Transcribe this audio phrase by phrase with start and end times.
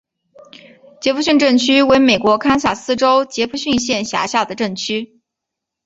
[0.99, 5.21] 杰佛逊镇区为美国堪萨斯州杰佛逊县辖下的镇区。